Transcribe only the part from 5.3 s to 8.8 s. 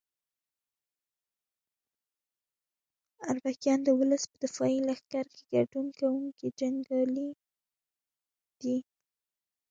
کې ګډون کوونکي جنګیالي دي.